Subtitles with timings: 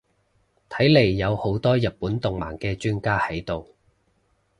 [0.67, 3.75] 睇嚟有好多日本動漫嘅專家喺度